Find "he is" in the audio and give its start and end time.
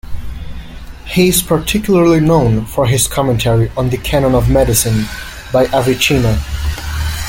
1.05-1.43